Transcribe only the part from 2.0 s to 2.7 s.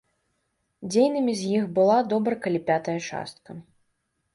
добра калі